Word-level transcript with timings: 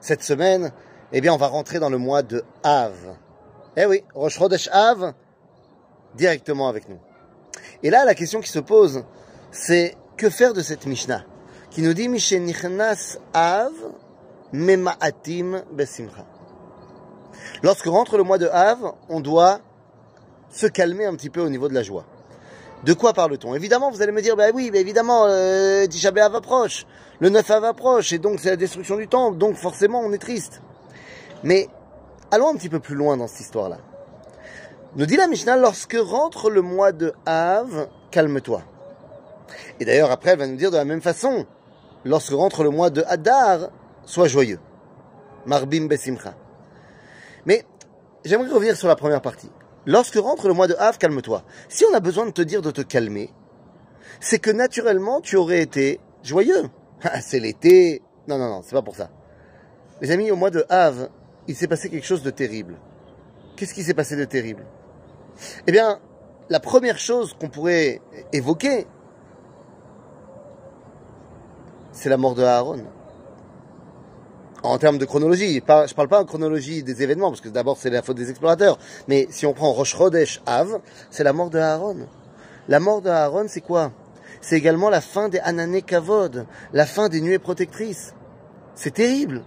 cette 0.00 0.22
semaine, 0.22 0.72
eh 1.12 1.20
bien, 1.20 1.32
on 1.32 1.36
va 1.36 1.48
rentrer 1.48 1.78
dans 1.78 1.90
le 1.90 1.98
mois 1.98 2.22
de 2.22 2.44
Av. 2.62 2.94
Eh 3.76 3.86
oui, 3.86 4.02
Rosh 4.14 4.38
Chodesh 4.38 4.68
Av, 4.72 5.14
directement 6.14 6.68
avec 6.68 6.88
nous. 6.88 6.98
Et 7.82 7.90
là, 7.90 8.04
la 8.04 8.14
question 8.14 8.40
qui 8.40 8.50
se 8.50 8.58
pose, 8.58 9.04
c'est 9.50 9.96
que 10.16 10.30
faire 10.30 10.52
de 10.52 10.60
cette 10.60 10.86
Mishnah 10.86 11.24
qui 11.70 11.82
nous 11.82 11.94
dit 11.94 12.08
Nichnas 12.08 13.18
Av 13.32 13.72
Mema'atim 14.52 15.62
Besimcha. 15.72 16.26
Lorsque 17.62 17.86
rentre 17.86 18.16
le 18.16 18.24
mois 18.24 18.38
de 18.38 18.48
Av, 18.48 18.94
on 19.08 19.20
doit 19.20 19.60
se 20.50 20.66
calmer 20.66 21.06
un 21.06 21.14
petit 21.14 21.30
peu 21.30 21.40
au 21.40 21.48
niveau 21.48 21.68
de 21.68 21.74
la 21.74 21.82
joie. 21.82 22.04
De 22.84 22.94
quoi 22.94 23.12
parle-t-on? 23.12 23.54
Évidemment, 23.54 23.90
vous 23.90 24.00
allez 24.00 24.12
me 24.12 24.22
dire, 24.22 24.36
bah 24.36 24.46
oui, 24.54 24.70
bah 24.70 24.78
évidemment, 24.78 25.26
euh, 25.26 25.86
Tisha 25.86 26.10
B'Av 26.12 26.34
approche, 26.34 26.86
le 27.20 27.28
9 27.28 27.50
Av 27.50 27.64
approche, 27.64 28.12
et 28.12 28.18
donc 28.18 28.40
c'est 28.40 28.48
la 28.48 28.56
destruction 28.56 28.96
du 28.96 29.06
temple, 29.06 29.36
donc 29.36 29.56
forcément 29.56 30.00
on 30.00 30.12
est 30.12 30.18
triste. 30.18 30.62
Mais 31.42 31.68
allons 32.30 32.48
un 32.48 32.54
petit 32.54 32.70
peu 32.70 32.80
plus 32.80 32.94
loin 32.94 33.18
dans 33.18 33.26
cette 33.26 33.40
histoire-là. 33.40 33.78
Nous 34.96 35.04
dit 35.04 35.16
la 35.16 35.26
Mishnah, 35.26 35.56
lorsque 35.56 35.96
rentre 35.96 36.48
le 36.48 36.62
mois 36.62 36.92
de 36.92 37.12
Av, 37.26 37.88
calme-toi. 38.10 38.62
Et 39.78 39.84
d'ailleurs, 39.84 40.10
après, 40.10 40.30
elle 40.30 40.38
va 40.38 40.46
nous 40.46 40.56
dire 40.56 40.70
de 40.70 40.76
la 40.76 40.84
même 40.84 41.02
façon, 41.02 41.46
lorsque 42.04 42.32
rentre 42.32 42.64
le 42.64 42.70
mois 42.70 42.90
de 42.90 43.02
Hadar, 43.06 43.70
sois 44.04 44.26
joyeux. 44.26 44.58
Marbim 45.46 45.86
Besimcha. 45.86 46.34
Mais 47.46 47.64
j'aimerais 48.24 48.48
revenir 48.48 48.76
sur 48.76 48.88
la 48.88 48.96
première 48.96 49.22
partie. 49.22 49.50
Lorsque 49.86 50.16
rentre 50.16 50.48
le 50.48 50.54
mois 50.54 50.66
de 50.66 50.74
Av, 50.74 50.98
calme-toi. 50.98 51.42
Si 51.68 51.84
on 51.90 51.94
a 51.94 52.00
besoin 52.00 52.26
de 52.26 52.30
te 52.30 52.42
dire 52.42 52.62
de 52.62 52.70
te 52.70 52.82
calmer, 52.82 53.30
c'est 54.20 54.38
que 54.38 54.50
naturellement 54.50 55.20
tu 55.20 55.36
aurais 55.36 55.60
été 55.60 56.00
joyeux. 56.22 56.64
Ah, 57.02 57.22
c'est 57.22 57.40
l'été. 57.40 58.02
Non, 58.28 58.36
non, 58.36 58.50
non, 58.50 58.60
c'est 58.62 58.74
pas 58.74 58.82
pour 58.82 58.94
ça. 58.94 59.08
Les 60.02 60.10
amis, 60.10 60.30
au 60.30 60.36
mois 60.36 60.50
de 60.50 60.66
Av, 60.68 61.08
il 61.48 61.56
s'est 61.56 61.66
passé 61.66 61.88
quelque 61.88 62.06
chose 62.06 62.22
de 62.22 62.28
terrible. 62.28 62.76
Qu'est-ce 63.56 63.72
qui 63.72 63.82
s'est 63.82 63.94
passé 63.94 64.16
de 64.16 64.26
terrible? 64.26 64.66
Eh 65.66 65.72
bien, 65.72 65.98
la 66.50 66.60
première 66.60 66.98
chose 66.98 67.34
qu'on 67.40 67.48
pourrait 67.48 68.02
évoquer, 68.34 68.86
c'est 71.92 72.10
la 72.10 72.18
mort 72.18 72.34
de 72.34 72.42
Aaron 72.42 72.84
en 74.62 74.78
termes 74.78 74.98
de 74.98 75.04
chronologie. 75.04 75.54
Je 75.54 75.60
parle, 75.60 75.88
parle 75.94 76.08
pas 76.08 76.20
en 76.20 76.24
chronologie 76.24 76.82
des 76.82 77.02
événements, 77.02 77.30
parce 77.30 77.40
que 77.40 77.48
d'abord 77.48 77.76
c'est 77.78 77.90
la 77.90 78.02
faute 78.02 78.16
des 78.16 78.30
explorateurs. 78.30 78.78
Mais 79.08 79.26
si 79.30 79.46
on 79.46 79.52
prend 79.52 79.72
Rosh 79.72 79.96
Chodesh 79.96 80.40
Av, 80.46 80.80
c'est 81.10 81.24
la 81.24 81.32
mort 81.32 81.50
de 81.50 81.58
Aaron. 81.58 82.06
La 82.68 82.80
mort 82.80 83.02
de 83.02 83.10
Aaron, 83.10 83.46
c'est 83.48 83.60
quoi? 83.60 83.92
C'est 84.40 84.56
également 84.56 84.90
la 84.90 85.00
fin 85.00 85.28
des 85.28 85.38
Anané 85.40 85.82
Kavod, 85.82 86.46
la 86.72 86.86
fin 86.86 87.08
des 87.08 87.20
nuées 87.20 87.38
protectrices. 87.38 88.14
C'est 88.74 88.94
terrible. 88.94 89.42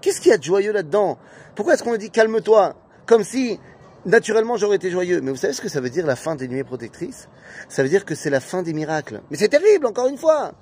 Qu'est-ce 0.00 0.20
qu'il 0.20 0.30
y 0.30 0.34
a 0.34 0.38
de 0.38 0.42
joyeux 0.42 0.72
là-dedans? 0.72 1.18
Pourquoi 1.54 1.74
est-ce 1.74 1.82
qu'on 1.82 1.96
dit 1.96 2.10
calme-toi? 2.10 2.74
Comme 3.06 3.24
si 3.24 3.60
naturellement 4.06 4.56
j'aurais 4.56 4.76
été 4.76 4.90
joyeux. 4.90 5.20
Mais 5.20 5.30
vous 5.30 5.36
savez 5.36 5.52
ce 5.52 5.60
que 5.60 5.68
ça 5.68 5.80
veut 5.80 5.90
dire 5.90 6.06
la 6.06 6.16
fin 6.16 6.36
des 6.36 6.48
nuées 6.48 6.64
protectrices? 6.64 7.28
Ça 7.68 7.82
veut 7.82 7.90
dire 7.90 8.06
que 8.06 8.14
c'est 8.14 8.30
la 8.30 8.40
fin 8.40 8.62
des 8.62 8.72
miracles. 8.72 9.20
Mais 9.30 9.36
c'est 9.36 9.48
terrible, 9.48 9.86
encore 9.86 10.06
une 10.06 10.16
fois. 10.16 10.52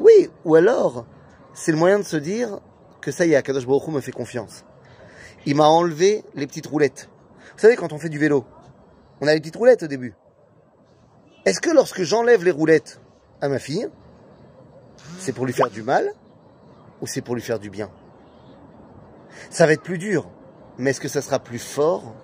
Oui, 0.00 0.30
ou 0.44 0.56
alors, 0.56 1.06
c'est 1.54 1.70
le 1.70 1.78
moyen 1.78 2.00
de 2.00 2.04
se 2.04 2.16
dire, 2.16 2.60
que 3.00 3.10
ça 3.10 3.26
y 3.26 3.32
est, 3.32 3.36
Akadosh 3.36 3.66
Baruch 3.66 3.88
me 3.88 4.00
fait 4.00 4.12
confiance. 4.12 4.64
Il 5.44 5.56
m'a 5.56 5.68
enlevé 5.68 6.24
les 6.34 6.46
petites 6.46 6.66
roulettes. 6.66 7.08
Vous 7.54 7.60
savez, 7.60 7.76
quand 7.76 7.92
on 7.92 7.98
fait 7.98 8.08
du 8.08 8.18
vélo, 8.18 8.44
on 9.20 9.26
a 9.26 9.34
les 9.34 9.40
petites 9.40 9.56
roulettes 9.56 9.82
au 9.84 9.86
début. 9.86 10.14
Est-ce 11.44 11.60
que 11.60 11.70
lorsque 11.70 12.02
j'enlève 12.02 12.44
les 12.44 12.50
roulettes 12.50 13.00
à 13.40 13.48
ma 13.48 13.58
fille, 13.58 13.88
c'est 15.18 15.32
pour 15.32 15.46
lui 15.46 15.52
faire 15.52 15.70
du 15.70 15.82
mal 15.82 16.12
ou 17.00 17.06
c'est 17.06 17.22
pour 17.22 17.34
lui 17.34 17.42
faire 17.42 17.58
du 17.58 17.70
bien? 17.70 17.90
Ça 19.50 19.66
va 19.66 19.72
être 19.72 19.82
plus 19.82 19.98
dur, 19.98 20.28
mais 20.78 20.90
est-ce 20.90 21.00
que 21.00 21.08
ça 21.08 21.22
sera 21.22 21.38
plus 21.38 21.58
fort? 21.58 22.14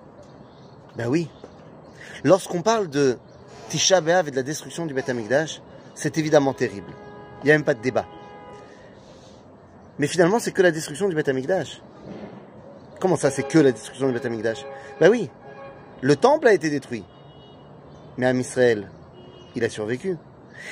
Ben 0.97 1.07
oui. 1.07 1.29
Lorsqu'on 2.23 2.61
parle 2.61 2.89
de 2.89 3.17
Tisha 3.69 4.01
B'Av 4.01 4.27
et 4.27 4.31
de 4.31 4.35
la 4.35 4.43
destruction 4.43 4.85
du 4.85 4.93
Beth 4.93 5.09
Amikdash, 5.09 5.61
c'est 5.95 6.17
évidemment 6.17 6.53
terrible. 6.53 6.91
Il 7.41 7.45
n'y 7.45 7.51
a 7.51 7.55
même 7.55 7.63
pas 7.63 7.73
de 7.73 7.81
débat. 7.81 8.05
Mais 9.99 10.07
finalement, 10.07 10.39
c'est 10.39 10.51
que 10.51 10.61
la 10.61 10.71
destruction 10.71 11.07
du 11.07 11.15
Beth 11.15 11.29
Amikdash. 11.29 11.81
Comment 12.99 13.15
ça, 13.15 13.29
c'est 13.29 13.43
que 13.43 13.59
la 13.59 13.71
destruction 13.71 14.07
du 14.07 14.13
Beth 14.13 14.25
Amikdash 14.25 14.65
Ben 14.99 15.09
oui, 15.09 15.29
le 16.01 16.15
temple 16.15 16.47
a 16.47 16.53
été 16.53 16.69
détruit. 16.69 17.03
Mais 18.17 18.25
à 18.25 18.33
Israël, 18.33 18.89
il 19.55 19.63
a 19.63 19.69
survécu. 19.69 20.17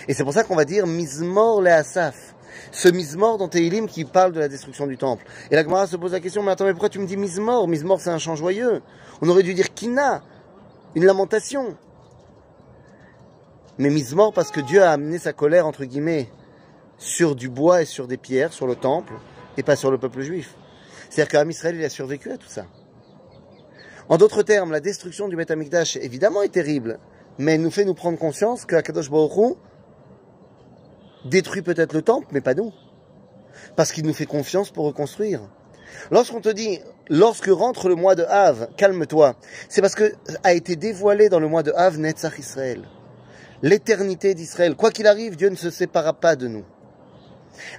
Et 0.07 0.13
c'est 0.13 0.23
pour 0.23 0.33
ça 0.33 0.43
qu'on 0.43 0.55
va 0.55 0.65
dire 0.65 0.87
Mizmor 0.87 1.61
le 1.61 1.71
Asaf. 1.71 2.35
Ce 2.71 2.89
Mizmor 2.89 3.37
dans 3.37 3.47
Tehilim 3.47 3.87
qui 3.87 4.05
parle 4.05 4.33
de 4.33 4.39
la 4.39 4.47
destruction 4.47 4.87
du 4.87 4.97
temple. 4.97 5.25
Et 5.49 5.55
la 5.55 5.63
Gemara 5.63 5.87
se 5.87 5.95
pose 5.95 6.11
la 6.11 6.19
question, 6.19 6.43
mais 6.43 6.51
attends, 6.51 6.65
mais 6.65 6.71
pourquoi 6.71 6.89
tu 6.89 6.99
me 6.99 7.05
dis 7.05 7.17
Mizmor? 7.17 7.67
Mizmor, 7.67 7.99
c'est 7.99 8.09
un 8.09 8.17
chant 8.17 8.35
joyeux. 8.35 8.81
On 9.21 9.29
aurait 9.29 9.43
dû 9.43 9.53
dire 9.53 9.73
Kina, 9.73 10.21
une 10.95 11.05
lamentation. 11.05 11.75
Mais 13.77 13.89
Mizmor 13.89 14.33
parce 14.33 14.51
que 14.51 14.61
Dieu 14.61 14.83
a 14.83 14.91
amené 14.91 15.17
sa 15.17 15.33
colère, 15.33 15.65
entre 15.65 15.85
guillemets, 15.85 16.29
sur 17.01 17.35
du 17.35 17.49
bois 17.49 17.81
et 17.81 17.85
sur 17.85 18.07
des 18.07 18.17
pierres, 18.17 18.53
sur 18.53 18.67
le 18.67 18.75
temple, 18.75 19.13
et 19.57 19.63
pas 19.63 19.75
sur 19.75 19.89
le 19.89 19.97
peuple 19.97 20.21
juif. 20.21 20.55
C'est-à-dire 21.09 21.31
qu'Am 21.31 21.49
Israël, 21.49 21.75
il 21.75 21.83
a 21.83 21.89
survécu 21.89 22.31
à 22.31 22.37
tout 22.37 22.47
ça. 22.47 22.67
En 24.07 24.17
d'autres 24.17 24.43
termes, 24.43 24.71
la 24.71 24.79
destruction 24.79 25.27
du 25.27 25.35
Beth 25.35 25.49
Amikdash, 25.49 25.97
évidemment, 25.97 26.43
est 26.43 26.53
terrible, 26.53 26.99
mais 27.39 27.53
elle 27.53 27.61
nous 27.61 27.71
fait 27.71 27.85
nous 27.85 27.95
prendre 27.95 28.19
conscience 28.19 28.65
que 28.65 28.79
Kadosh 28.79 29.09
Baruch 29.09 29.57
détruit 31.25 31.63
peut-être 31.63 31.93
le 31.93 32.03
temple, 32.03 32.27
mais 32.31 32.41
pas 32.41 32.53
nous. 32.53 32.71
Parce 33.75 33.91
qu'il 33.91 34.05
nous 34.05 34.13
fait 34.13 34.27
confiance 34.27 34.69
pour 34.69 34.85
reconstruire. 34.85 35.41
Lorsqu'on 36.11 36.39
te 36.39 36.49
dit, 36.49 36.79
lorsque 37.09 37.47
rentre 37.47 37.89
le 37.89 37.95
mois 37.95 38.13
de 38.15 38.23
Av, 38.23 38.69
calme-toi, 38.77 39.35
c'est 39.69 39.81
parce 39.81 39.95
que 39.95 40.13
a 40.43 40.53
été 40.53 40.75
dévoilé 40.75 41.29
dans 41.29 41.39
le 41.39 41.47
mois 41.47 41.63
de 41.63 41.71
Av 41.71 41.97
Netzach 41.97 42.37
Israël. 42.37 42.87
L'éternité 43.63 44.35
d'Israël. 44.35 44.75
Quoi 44.75 44.91
qu'il 44.91 45.07
arrive, 45.07 45.35
Dieu 45.35 45.49
ne 45.49 45.55
se 45.55 45.71
séparera 45.71 46.13
pas 46.13 46.35
de 46.35 46.47
nous. 46.47 46.65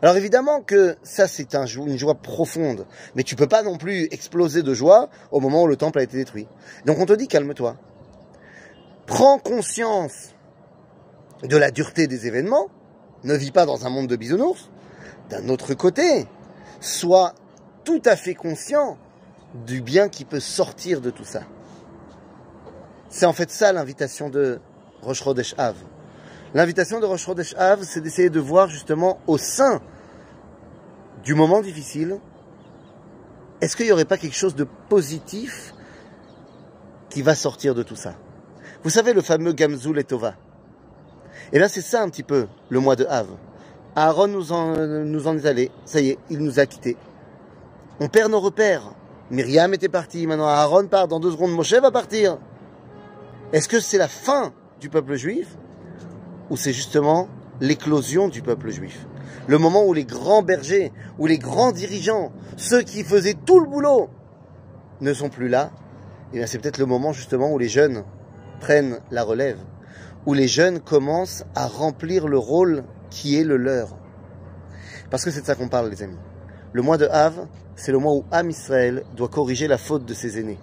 Alors 0.02 0.16
évidemment 0.16 0.60
que 0.60 0.96
ça 1.02 1.28
c'est 1.28 1.54
un, 1.54 1.66
une 1.66 1.98
joie 1.98 2.14
profonde, 2.14 2.86
mais 3.14 3.22
tu 3.22 3.36
peux 3.36 3.46
pas 3.46 3.62
non 3.62 3.78
plus 3.78 4.08
exploser 4.10 4.62
de 4.62 4.74
joie 4.74 5.08
au 5.30 5.40
moment 5.40 5.62
où 5.62 5.66
le 5.66 5.76
temple 5.76 5.98
a 5.98 6.02
été 6.02 6.16
détruit. 6.16 6.46
Donc 6.86 6.98
on 6.98 7.06
te 7.06 7.12
dit 7.12 7.28
calme-toi. 7.28 7.76
Prends 9.06 9.38
conscience 9.38 10.34
de 11.42 11.56
la 11.56 11.70
dureté 11.70 12.06
des 12.06 12.26
événements, 12.26 12.68
ne 13.24 13.34
vis 13.34 13.50
pas 13.50 13.66
dans 13.66 13.86
un 13.86 13.90
monde 13.90 14.06
de 14.06 14.16
bisounours. 14.16 14.70
D'un 15.30 15.48
autre 15.48 15.74
côté, 15.74 16.26
sois 16.80 17.34
tout 17.84 18.02
à 18.04 18.16
fait 18.16 18.34
conscient 18.34 18.98
du 19.66 19.80
bien 19.80 20.08
qui 20.08 20.24
peut 20.24 20.40
sortir 20.40 21.00
de 21.00 21.10
tout 21.10 21.24
ça. 21.24 21.42
C'est 23.08 23.26
en 23.26 23.32
fait 23.32 23.50
ça 23.50 23.72
l'invitation 23.72 24.30
de 24.30 24.60
Rosh 25.02 25.22
Chodesh 25.22 25.54
Av. 25.58 25.76
L'invitation 26.54 27.00
de 27.00 27.06
Rosh 27.06 27.24
Chodesh 27.24 27.54
Av, 27.56 27.82
c'est 27.82 28.00
d'essayer 28.00 28.28
de 28.28 28.40
voir 28.40 28.68
justement 28.68 29.18
au 29.26 29.38
sein 29.38 29.80
du 31.24 31.34
moment 31.34 31.60
difficile, 31.60 32.18
est-ce 33.60 33.76
qu'il 33.76 33.86
n'y 33.86 33.92
aurait 33.92 34.04
pas 34.04 34.18
quelque 34.18 34.36
chose 34.36 34.54
de 34.54 34.66
positif 34.88 35.72
qui 37.08 37.22
va 37.22 37.34
sortir 37.34 37.74
de 37.74 37.82
tout 37.82 37.96
ça? 37.96 38.14
Vous 38.82 38.90
savez 38.90 39.12
le 39.12 39.22
fameux 39.22 39.52
Gamzul 39.52 39.98
et 39.98 40.04
Tova. 40.04 40.34
Et 41.52 41.58
là, 41.58 41.68
c'est 41.68 41.80
ça 41.80 42.02
un 42.02 42.08
petit 42.08 42.22
peu 42.22 42.48
le 42.68 42.80
mois 42.80 42.96
de 42.96 43.06
Av. 43.06 43.28
Aaron 43.94 44.26
nous 44.26 44.52
en, 44.52 44.76
nous 45.04 45.26
en 45.28 45.36
est 45.36 45.46
allé, 45.46 45.70
ça 45.84 46.00
y 46.00 46.10
est, 46.10 46.18
il 46.28 46.38
nous 46.38 46.58
a 46.58 46.66
quittés. 46.66 46.96
On 48.00 48.08
perd 48.08 48.30
nos 48.30 48.40
repères. 48.40 48.94
Myriam 49.30 49.72
était 49.72 49.88
partie, 49.88 50.26
maintenant 50.26 50.48
Aaron 50.48 50.86
part, 50.86 51.08
dans 51.08 51.20
deux 51.20 51.30
secondes 51.30 51.52
Moshe 51.52 51.74
va 51.74 51.90
partir. 51.90 52.38
Est-ce 53.52 53.68
que 53.68 53.80
c'est 53.80 53.98
la 53.98 54.08
fin 54.08 54.52
du 54.80 54.88
peuple 54.88 55.14
juif? 55.14 55.56
Où 56.50 56.56
c'est 56.56 56.72
justement 56.72 57.28
l'éclosion 57.60 58.28
du 58.28 58.42
peuple 58.42 58.70
juif. 58.70 59.06
Le 59.46 59.58
moment 59.58 59.84
où 59.84 59.92
les 59.92 60.04
grands 60.04 60.42
bergers, 60.42 60.92
où 61.18 61.26
les 61.26 61.38
grands 61.38 61.72
dirigeants, 61.72 62.32
ceux 62.56 62.82
qui 62.82 63.04
faisaient 63.04 63.34
tout 63.34 63.60
le 63.60 63.68
boulot, 63.68 64.08
ne 65.00 65.12
sont 65.12 65.28
plus 65.28 65.48
là, 65.48 65.70
et 66.32 66.38
bien 66.38 66.46
c'est 66.46 66.58
peut-être 66.58 66.78
le 66.78 66.86
moment 66.86 67.12
justement 67.12 67.52
où 67.52 67.58
les 67.58 67.68
jeunes 67.68 68.04
prennent 68.60 69.00
la 69.10 69.24
relève, 69.24 69.58
où 70.26 70.34
les 70.34 70.48
jeunes 70.48 70.80
commencent 70.80 71.44
à 71.54 71.66
remplir 71.66 72.28
le 72.28 72.38
rôle 72.38 72.84
qui 73.10 73.38
est 73.38 73.44
le 73.44 73.56
leur. 73.56 73.96
Parce 75.10 75.24
que 75.24 75.30
c'est 75.30 75.42
de 75.42 75.46
ça 75.46 75.54
qu'on 75.54 75.68
parle, 75.68 75.90
les 75.90 76.02
amis. 76.02 76.18
Le 76.72 76.80
mois 76.80 76.96
de 76.96 77.06
Hav, 77.06 77.46
c'est 77.76 77.92
le 77.92 77.98
mois 77.98 78.14
où 78.14 78.24
Am 78.30 78.48
Israël 78.48 79.02
doit 79.14 79.28
corriger 79.28 79.68
la 79.68 79.76
faute 79.78 80.06
de 80.06 80.14
ses 80.14 80.38
aînés. 80.38 80.58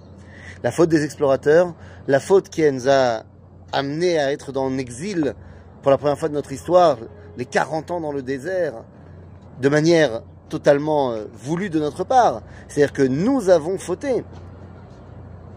La 0.64 0.72
faute 0.72 0.90
des 0.90 1.04
explorateurs, 1.04 1.76
la 2.08 2.20
faute 2.20 2.50
qui 2.50 2.70
nous 2.72 2.90
a 2.90 3.24
amenés 3.72 4.18
à 4.18 4.32
être 4.32 4.52
dans 4.52 4.70
l'exil 4.70 5.36
pour 5.82 5.92
la 5.92 5.98
première 5.98 6.18
fois 6.18 6.30
de 6.30 6.34
notre 6.34 6.52
histoire, 6.52 6.98
les 7.38 7.46
40 7.46 7.92
ans 7.92 8.02
dans 8.02 8.12
le 8.12 8.22
désert, 8.22 8.74
de 9.62 9.70
manière 9.70 10.22
totalement 10.50 11.12
euh, 11.12 11.26
voulue 11.34 11.70
de 11.70 11.80
notre 11.80 12.04
part. 12.04 12.42
C'est-à-dire 12.68 12.94
que 12.94 13.04
nous 13.04 13.50
avons 13.50 13.78
fauté. 13.78 14.24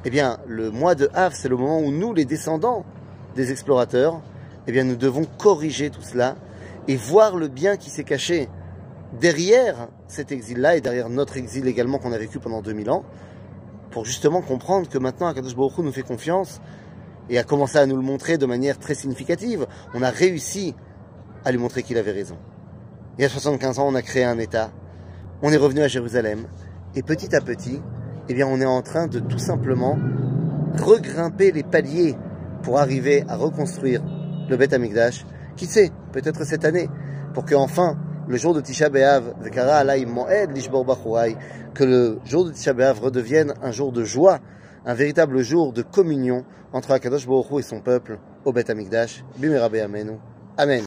Eh 0.05 0.11
bien, 0.11 0.39
le 0.47 0.71
mois 0.71 0.95
de 0.95 1.09
Hav, 1.15 1.33
c'est 1.35 1.49
le 1.49 1.57
moment 1.57 1.81
où 1.81 1.91
nous, 1.91 2.13
les 2.13 2.25
descendants 2.25 2.85
des 3.35 3.51
explorateurs, 3.51 4.21
eh 4.67 4.73
bien, 4.73 4.85
nous 4.85 4.97
devons 4.97 5.25
corriger 5.25 5.91
tout 5.91 6.03
cela 6.03 6.37
et 6.89 6.97
voir 6.97 7.37
le 7.37 7.49
bien 7.49 7.77
qui 7.77 7.91
s'est 7.91 8.05
caché 8.05 8.49
derrière 9.21 9.89
cet 10.09 10.33
exil-là 10.33 10.77
et 10.77 10.81
derrière 10.81 11.09
notre 11.09 11.37
exil 11.37 11.67
également 11.67 11.99
qu'on 11.99 12.13
a 12.13 12.19
vécu 12.19 12.39
pendant 12.39 12.63
2000 12.63 12.91
ans, 12.91 13.05
pour 13.91 14.05
justement 14.05 14.41
comprendre 14.41 14.89
que 14.89 14.99
maintenant 14.99 15.27
Akadosh 15.27 15.55
Baruch 15.55 15.79
nous 15.79 15.93
fait 15.93 16.03
confiance 16.03 16.61
et 17.29 17.39
a 17.39 17.45
commencé 17.45 17.79
à 17.79 17.87
nous 17.87 17.97
le 17.97 18.03
montrer 18.03 18.39
de 18.39 18.47
manière 18.47 18.79
très 18.79 18.95
significative. 18.95 19.67
On 19.95 20.03
a 20.03 20.11
réussi 20.11 20.75
à 21.45 21.53
lui 21.53 21.59
montrer 21.59 21.83
qu'il 21.83 21.99
avait 21.99 22.13
raison. 22.13 22.37
Y 23.19 23.25
a 23.25 23.29
75 23.29 23.79
ans, 23.79 23.89
on 23.89 23.95
a 23.95 24.03
créé 24.03 24.25
un 24.25 24.39
État, 24.39 24.71
on 25.43 25.53
est 25.53 25.57
revenu 25.57 25.81
à 25.81 25.89
Jérusalem, 25.89 26.47
et 26.95 27.03
petit 27.03 27.35
à 27.35 27.41
petit, 27.41 27.81
eh 28.29 28.35
bien, 28.35 28.47
on 28.47 28.61
est 28.61 28.67
en 28.67 28.83
train 28.83 29.07
de 29.07 29.19
tout 29.19 29.39
simplement 29.39 29.99
regrimper 30.81 31.53
les 31.53 31.63
paliers 31.63 32.17
pour 32.63 32.79
arriver 32.79 33.25
à 33.29 33.37
reconstruire 33.37 34.03
le 34.49 34.57
Beth 34.57 34.73
Amikdash. 34.73 35.27
Qui 35.57 35.67
sait, 35.67 35.91
peut-être 36.13 36.45
cette 36.45 36.65
année, 36.65 36.89
pour 37.35 37.45
que 37.45 37.55
enfin 37.55 37.99
le 38.29 38.37
jour 38.37 38.55
de 38.55 38.61
Tisha 38.61 38.89
B'Av, 38.89 39.35
que 41.75 41.85
le 41.85 42.19
jour 42.25 42.45
de 42.45 42.53
Tisha 42.53 42.73
B'Av 42.73 43.01
redevienne 43.01 43.55
un 43.63 43.73
jour 43.73 43.93
de 43.93 44.05
joie, 44.05 44.39
un 44.85 44.95
véritable 44.95 45.43
jour 45.43 45.73
de 45.73 45.83
communion 45.83 46.45
entre 46.73 46.93
Akadosh 46.93 47.27
Baruch 47.27 47.61
et 47.61 47.63
son 47.63 47.81
peuple 47.81 48.19
au 48.45 48.53
Beth 48.53 48.71
Amikdash. 48.71 49.25
Bimera 49.39 49.67
Amenu. 49.67 50.19
Amen. 50.57 50.81